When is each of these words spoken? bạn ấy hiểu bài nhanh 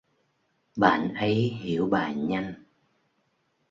bạn 0.75 1.13
ấy 1.13 1.33
hiểu 1.35 1.85
bài 1.91 2.15
nhanh 2.15 2.53